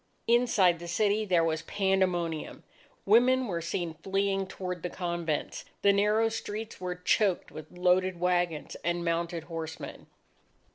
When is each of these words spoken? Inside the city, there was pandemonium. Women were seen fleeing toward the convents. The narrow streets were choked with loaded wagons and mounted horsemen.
Inside 0.25 0.79
the 0.79 0.87
city, 0.87 1.25
there 1.25 1.43
was 1.43 1.61
pandemonium. 1.61 2.63
Women 3.05 3.45
were 3.45 3.61
seen 3.61 3.93
fleeing 4.01 4.47
toward 4.47 4.81
the 4.81 4.89
convents. 4.89 5.63
The 5.83 5.93
narrow 5.93 6.27
streets 6.29 6.81
were 6.81 6.95
choked 6.95 7.51
with 7.51 7.71
loaded 7.71 8.19
wagons 8.19 8.75
and 8.83 9.05
mounted 9.05 9.43
horsemen. 9.43 10.07